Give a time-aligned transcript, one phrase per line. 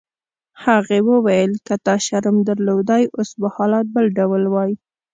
[0.65, 4.71] هغې وویل: که تا شرم درلودای اوس به حالات بل ډول وای.